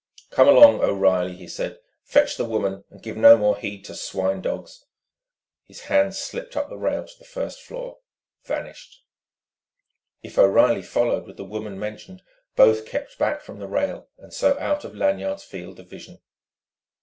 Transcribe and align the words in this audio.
"Come 0.31 0.47
along, 0.47 0.81
O'Reilly," 0.81 1.35
he 1.35 1.47
said. 1.47 1.77
"Fetch 2.03 2.35
the 2.35 2.43
woman, 2.43 2.85
and 2.89 3.03
give 3.03 3.15
no 3.15 3.37
more 3.37 3.55
heed 3.55 3.85
to 3.85 3.93
swine 3.93 4.41
dogs!" 4.41 4.83
His 5.65 5.81
hand 5.81 6.15
slipped 6.15 6.57
up 6.57 6.69
the 6.69 6.75
rail 6.79 7.05
to 7.05 7.19
the 7.19 7.23
first 7.23 7.61
floor, 7.61 7.99
vanished. 8.43 9.03
If 10.23 10.39
O'Reilly 10.39 10.81
followed 10.81 11.27
with 11.27 11.37
the 11.37 11.43
woman 11.45 11.77
mentioned, 11.77 12.23
both 12.55 12.87
kept 12.87 13.19
back 13.19 13.41
from 13.43 13.59
the 13.59 13.67
rail 13.67 14.07
and 14.17 14.33
so 14.33 14.59
out 14.59 14.83
of 14.83 14.95
Lanyard's 14.95 15.43
field 15.43 15.79
of 15.79 15.87
vision. 15.91 16.19